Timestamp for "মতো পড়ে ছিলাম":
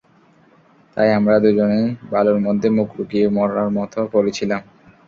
3.77-4.61